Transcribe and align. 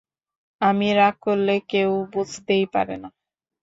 আমি 0.61 0.87
রাগ 0.93 1.15
করলে 1.21 1.55
কেউ 1.71 1.91
বুঝতেই 2.13 2.65
পারেনা। 2.73 3.09